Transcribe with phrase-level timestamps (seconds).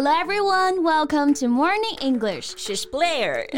[0.00, 2.54] Hello everyone, welcome to Morning English.
[2.56, 3.46] She's Blair.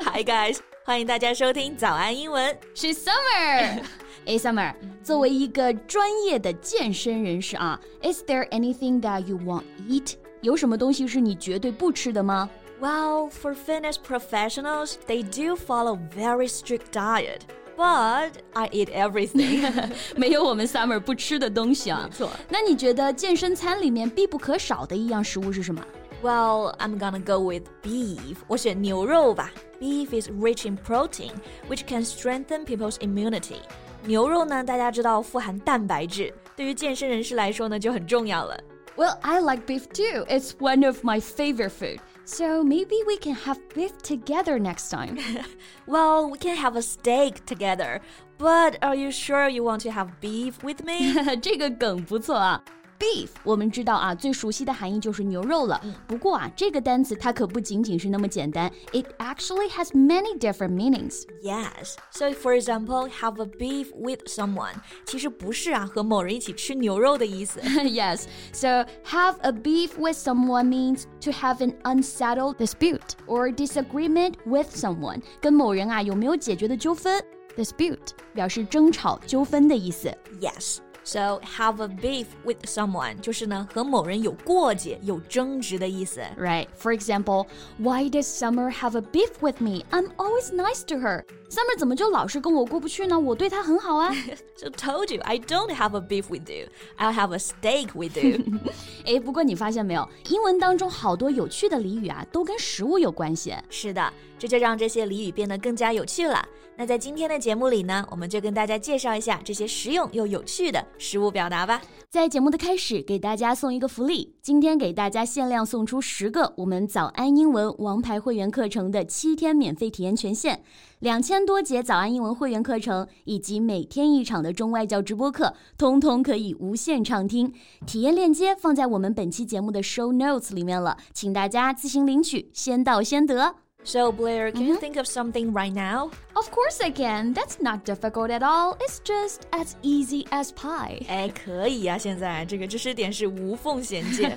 [0.00, 2.56] Hi guys，欢迎大家收听早安英文。
[2.74, 3.82] She's Summer.
[4.24, 10.14] 哎，Summer，作为一个专业的健身人士啊，Is there anything that you won't eat？
[10.40, 12.48] 有什么东西是你绝对不吃的吗？
[12.80, 17.40] well, for fitness professionals, they do follow very strict diet.
[17.76, 19.90] But I eat everything.
[20.16, 22.08] 没有我们 Summer 不吃的东西啊。
[22.10, 22.30] 没错。
[22.48, 25.80] 那你觉得健身餐里面必不可少的一样食物是什么？
[26.20, 28.38] Well, I'm gonna go with beef.
[28.48, 29.52] 我选牛肉吧。
[29.80, 31.30] Beef is rich in protein,
[31.68, 33.60] which can strengthen people's immunity.
[34.02, 38.58] 牛肉呢，大家知道富含蛋白质，对于健身人士来说呢就很重要了。
[38.96, 40.24] Well, I like beef too.
[40.26, 42.00] It's one of my favorite food.
[42.24, 45.18] So maybe we can have beef together next time.
[45.86, 48.00] well, we can have a steak together.
[48.38, 51.14] But are you sure you want to have beef with me?
[51.40, 52.62] 这个梗不错啊。
[53.02, 55.80] beef，我们知道啊，最熟悉的含义就是牛肉了。
[55.84, 61.22] 嗯、不过啊，这个单词它可不仅仅是那么简单，it actually has many different meanings.
[61.40, 61.94] Yes.
[62.10, 64.74] So for example, have a beef with someone，
[65.06, 67.60] 其实不是啊和某人一起吃牛肉的意思。
[67.60, 68.24] yes.
[68.52, 74.74] So have a beef with someone means to have an unsettled dispute or disagreement with
[74.74, 77.24] someone，跟某人啊有没有解决的纠纷。
[77.56, 80.12] Dispute 表示争吵、纠纷的意思。
[80.40, 80.78] Yes.
[81.04, 86.20] So have a beef with someone 就是呢和某人有过节、有争执的意思。
[86.36, 86.66] Right.
[86.78, 87.46] For example,
[87.78, 89.86] why does Summer have a beef with me?
[89.90, 91.24] I'm always nice to her.
[91.48, 93.18] Summer 怎么就老是跟我过不去呢？
[93.18, 94.12] 我对她很好啊。
[94.54, 96.68] so told you I don't have a beef with you.
[96.98, 98.44] I'll have a steak with you.
[99.06, 103.54] 哎，不过你发现没有，英文当中好多有趣的俚语啊，都跟食物有关系。
[103.70, 106.46] 是的，这就让这些俚语变得更加有趣了。
[106.75, 111.81] 那在今天的节目里呢，我们就跟大家介绍一下这些实用又有趣的食物表达吧。
[112.09, 120.61] 在节目的开始，给大家送一个福利，今天给大家限量送出十个我们早安英文王牌会员课程的七天免费体验权限，
[120.99, 127.53] 两千多节早安英文会员课程以及每天一场的中外教直播课，通通可以无限畅听。
[127.85, 133.55] 体验链接放在我们本期节目的 show notes 里面了，请大家自行领取，先到先得。
[133.84, 134.68] So, Blair, can mm -hmm.
[134.68, 134.80] you mm-hmm.
[134.80, 136.10] think of something right now?
[136.34, 137.32] Of course I can.
[137.32, 138.76] That's not difficult at all.
[138.80, 141.04] It's just as easy as pie.
[141.08, 141.98] 哎，可以呀、啊！
[141.98, 144.36] 现在这个知识点是无缝衔接。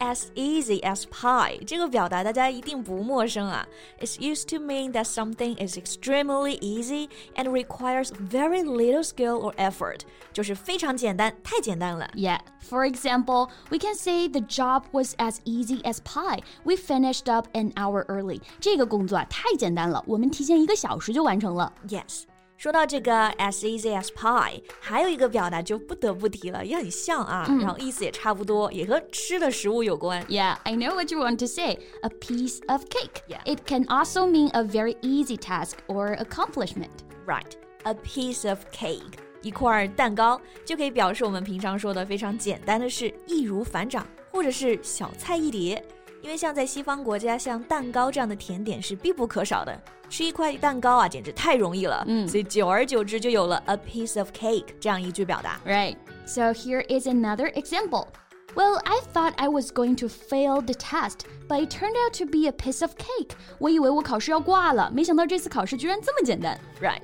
[0.00, 3.66] as easy as pie 这个表达大家一定不陌生啊。
[4.00, 10.00] It's used to mean that something is extremely easy and requires very little skill or effort.
[10.32, 12.08] 就是非常简单，太简单了。
[12.14, 12.40] Yeah.
[12.68, 16.42] For example, we can say the job was as easy as pie.
[16.64, 18.42] We finished up an hour early.
[18.60, 21.72] 这个 工作啊太简单了，我们提前一个小时就完成了。
[21.88, 22.24] Yes，
[22.56, 30.22] 说到这个 as easy as pie，还有一个表达就不得不提了，也很像啊，嗯、然后意思也差不多，也和吃的食物有关。
[30.26, 31.78] Yeah, I know what you want to say.
[32.02, 33.22] A piece of cake.
[33.28, 33.40] Yeah.
[33.44, 36.90] It can also mean a very easy task or accomplishment.
[37.26, 37.52] Right.
[37.84, 39.18] A piece of cake.
[39.42, 45.82] 一块蛋糕就可以表示我们平常说的非常简单的事，易如反掌，或者是小菜一碟。
[46.24, 49.80] 因为像在西方国家，像蛋糕这样的甜点是必不可少的。
[50.08, 52.04] 吃一块蛋糕啊，简直太容易了。
[52.06, 55.60] 嗯，所以久而久之就有了 a piece of cake 这样一句表达。
[55.64, 55.96] Right.
[56.26, 58.08] So here is another example.
[58.56, 62.26] Well, I thought I was going to fail the test, but it turned out to
[62.26, 63.36] be a piece of cake.
[63.58, 66.58] 我以为我考试要挂了，没想到这次考试居然这么简单。
[66.82, 67.02] Right.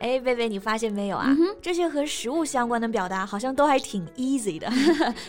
[0.00, 1.36] 哎，贝贝，你发现没有啊？
[1.60, 4.72] 这些和食物相关的表达好像都还挺 easy 的。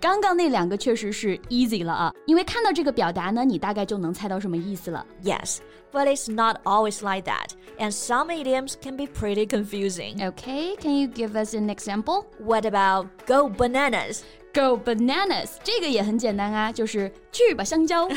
[0.00, 5.04] 刚刚那两个确实是 easy 了啊，因为看到这个表达呢，你大概就能猜到什么意思了。
[5.24, 5.58] Yes,
[5.90, 7.48] but it's not always like that,
[7.80, 10.18] and some idioms can be pretty confusing.
[10.18, 12.26] Okay, can you give us an example?
[12.38, 14.20] What about go bananas?
[14.54, 18.08] Go bananas，这个也很简单啊，就是去吧香蕉。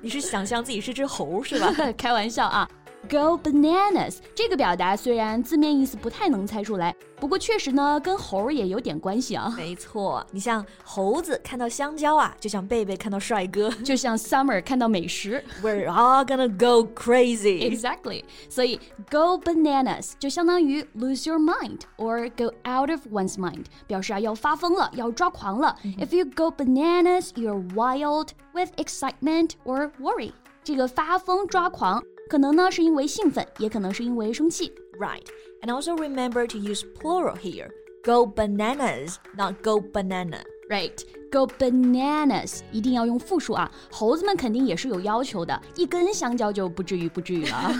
[0.00, 1.72] 你是想象自己是只猴是吧？
[1.96, 2.68] 开玩笑啊。
[3.10, 9.52] Go bananas 这个表达虽然字面意思不太能猜出来，不过确实呢跟猴也有点关系啊。
[9.56, 15.44] 没错，你像猴子看到香蕉啊，就像贝贝看到帅哥，就像 Summer 看到美食。
[15.62, 17.68] We're all gonna go crazy.
[17.68, 18.24] Exactly.
[18.48, 18.78] 所以
[19.10, 25.76] go bananas 就相当于 lose your mind or go out of one's mind，表示啊要发疯了，要抓狂了。
[25.98, 30.32] If you go bananas, you're wild with excitement or worry.
[30.62, 32.00] 这个发疯抓狂。
[32.28, 34.72] 可能呢是因为兴奋，也可能是因为生气。
[34.98, 35.26] Right.
[35.62, 37.70] And also remember to use plural here.
[38.04, 40.42] Go bananas, not go banana.
[40.68, 40.98] Right.
[41.30, 43.70] Go bananas，一定要用复数啊！
[43.90, 47.74] 猴子们肯定也是有要求的，一根香蕉就不至于不至于了。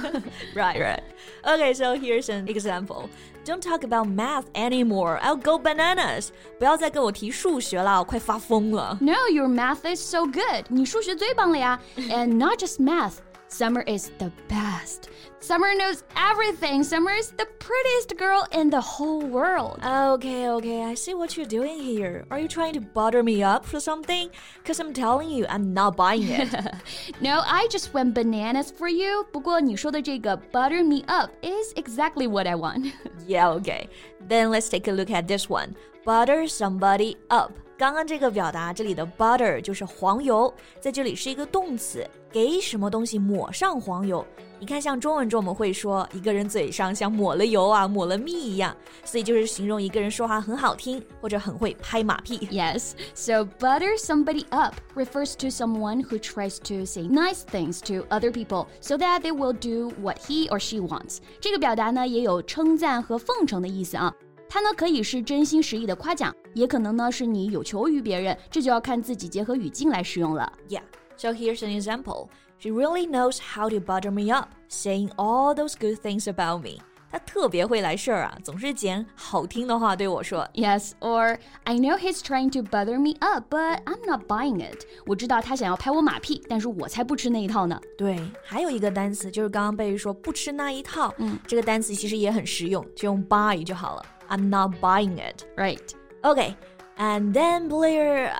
[0.55, 1.03] right, right.
[1.43, 3.09] Okay, so here's an example.
[3.45, 5.19] Don't talk about math anymore.
[5.21, 6.29] I'll go bananas.
[6.59, 8.97] 不要再跟我提数学了，我快发疯了。
[9.01, 10.65] No, your math is so good.
[10.69, 11.81] 你数学最棒了呀！
[11.97, 13.17] And not just math.
[13.53, 15.11] Summer is the best.
[15.41, 16.83] Summer knows everything.
[16.83, 19.79] Summer is the prettiest girl in the whole world.
[19.85, 22.25] Okay, okay, I see what you're doing here.
[22.31, 24.31] Are you trying to butter me up for something?
[24.57, 26.49] Because I'm telling you, I'm not buying it.
[27.21, 29.27] no, I just went bananas for you.
[29.31, 32.91] 不过你说的这个 butter me up is exactly what I want.
[33.27, 33.91] yeah, okay.
[34.27, 35.77] Then let's take a look at this one.
[36.07, 37.53] Butter somebody up.
[37.78, 44.26] 刚刚这个表达，这里的 butter 就是黄油，在这里是一个动词，给什么东西抹上黄油。
[44.60, 48.76] 你看，像中文中我们会说一个人嘴上像抹了油啊，抹了蜜一样，
[49.06, 52.40] 所以就是形容一个人说话很好听或者很会拍马屁。
[52.48, 58.32] Yes, so butter somebody up refers to someone who tries to say nice things to other
[58.32, 61.20] people so that they will do what he or she wants。
[61.40, 64.12] 这个表达呢也有称赞和奉承的意思啊。
[64.50, 70.52] 它呢可以是真心实意的夸奖，也可能呢是你有求于别人，这就要看自己结合语境来使用了。
[70.70, 70.84] Yeah,
[71.16, 72.30] so here's an example.
[72.60, 76.82] She really knows how to butter me up, saying all those good things about me.
[77.10, 80.46] 她特别会来事儿啊，总是捡好听的话对我说。
[80.54, 84.86] Yes, or I know he's trying to butter me up, but I'm not buying it.
[85.06, 87.80] 我知道他想要拍我马屁，但是我才不吃那一套呢。
[87.98, 94.06] 对，还有一个单词就是刚刚贝贝说不吃那一套，嗯，这个单词其实也很实用，就用 buy 就好了。
[94.29, 95.45] I'm not buying it.
[95.57, 95.95] Right.
[96.23, 96.57] Okay.
[96.97, 98.33] And then Blair,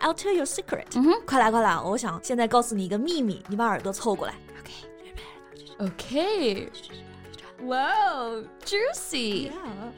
[0.00, 0.94] I'll tell you a secret.
[0.94, 4.34] 嗯哼，快来快来，我想现在告诉你一个秘密，你把耳朵凑过来。
[5.78, 5.88] Okay.
[5.88, 6.68] Okay.
[7.62, 9.50] Wow, juicy.
[9.50, 9.92] Yeah.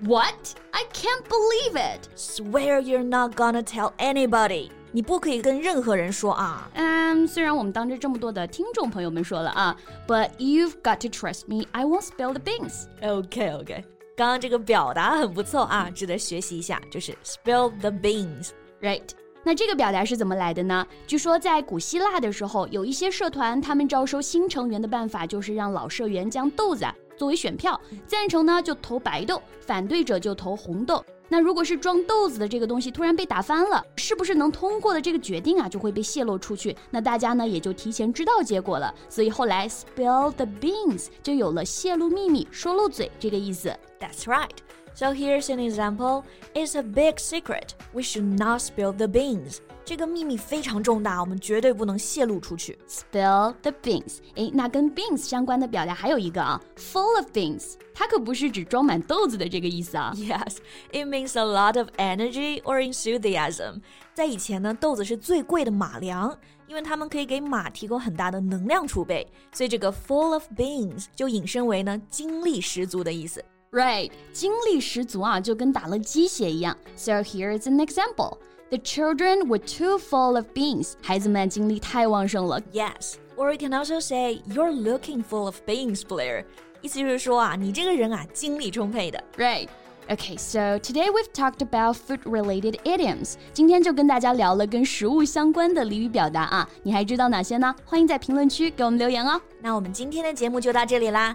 [0.00, 0.54] What?
[0.72, 2.08] I can't believe it.
[2.16, 4.70] Swear you're not gonna tell anybody.
[4.92, 6.68] 你不可以跟任何人说啊。
[6.74, 9.76] 嗯，虽然我们当着这么多的听众朋友们说了啊，
[10.06, 11.66] But you've got to trust me.
[11.72, 12.86] I won't spill the beans.
[13.00, 13.84] Okay, okay.
[14.19, 19.01] 刚刚这个表达很不错啊，值得学习一下，就是 spill the beans，right？
[19.45, 20.85] 那这个表达是怎么来的呢？
[21.07, 31.01] 据说在古希腊的时候，有一些社团，他们招收新成员的办法就是让老社员将豆子啊作为选票，赞成呢就投白豆，反对者就投红豆。
[31.29, 36.75] 那如果是装豆子的这个东西突然被打翻了，是不是能通过的这个决定啊就会被泄露出去？
[36.89, 38.93] 那大家呢也就提前知道结果了。
[39.07, 43.73] 所以后来 spill the beans 就有了泄露秘密、说漏嘴这个意思。
[43.99, 44.49] That's right.
[44.95, 46.23] So here's an example.
[46.53, 47.69] It's a big secret.
[47.93, 49.59] We should not spill the beans.
[49.88, 52.78] 这个秘密非常重大，我们绝对不能泄露出去。
[52.88, 60.14] Spill the beans，诶，那跟 beans 相关的表达还有一个啊，full of beans，它可不是指装满豆子的这个意思啊。
[60.16, 60.56] Yes,
[60.90, 63.82] it means a lot of energy or enthusiasm。
[64.14, 66.34] 在以前呢，豆子是最贵的马粮，
[66.66, 73.44] 因为它们可以给马提供很大的能量储备，所以这个 full of beans 就引申为呢精力十足的意思。
[73.70, 76.74] Right，精力十足啊，就跟打了鸡血一样。
[76.96, 78.38] So here is an example.
[78.70, 80.94] The children were too full of beans.
[81.02, 82.60] 孩子们精力太旺盛了。
[82.72, 86.44] Yes, or you can also say you're looking full of beans, Blair.
[86.80, 89.22] 意思就是说啊，你这个人啊，精力充沛的。
[89.36, 89.68] Right.
[90.06, 93.36] Okay, so today we've talked about food-related idioms.
[93.54, 97.74] 今天就跟大家聊了跟食物相关的俚语表达啊，你还知道哪些呢？
[97.86, 99.40] 欢迎在评论区给我们留言哦。
[99.60, 101.34] 那我们今天的节目就到这里啦。